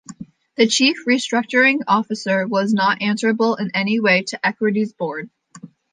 The 0.55 0.65
chief 0.65 1.05
restructuring 1.07 1.81
officer 1.87 2.47
was 2.47 2.73
not 2.73 3.03
answerable 3.03 3.55
in 3.57 3.69
any 3.75 3.99
way 3.99 4.23
to 4.29 4.43
Equity's 4.43 4.93
board. 4.93 5.29